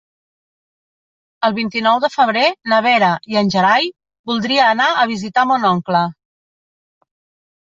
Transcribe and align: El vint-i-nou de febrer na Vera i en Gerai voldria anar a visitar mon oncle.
El 1.49 1.53
vint-i-nou 1.57 1.99
de 2.05 2.09
febrer 2.13 2.45
na 2.73 2.79
Vera 2.87 3.09
i 3.35 3.39
en 3.43 3.51
Gerai 3.57 3.87
voldria 4.33 4.65
anar 4.71 4.89
a 5.03 5.07
visitar 5.13 5.45
mon 5.53 5.69
oncle. 5.75 6.03